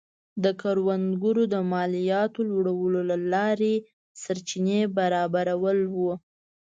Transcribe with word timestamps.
د 0.43 0.45
کروندګرو 0.61 1.43
د 1.53 1.55
مالیاتو 1.71 2.39
لوړولو 2.49 3.01
له 3.09 3.17
لارې 3.33 3.73
سرچینې 4.21 4.81
برابرول 5.31 5.79
و. 5.95 5.97